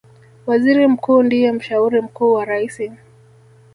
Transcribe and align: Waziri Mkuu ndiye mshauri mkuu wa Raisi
Waziri 0.45 0.87
Mkuu 0.87 1.23
ndiye 1.23 1.51
mshauri 1.51 2.01
mkuu 2.01 2.33
wa 2.33 2.45
Raisi 2.45 2.91